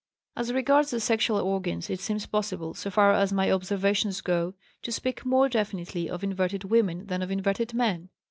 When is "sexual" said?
0.99-1.37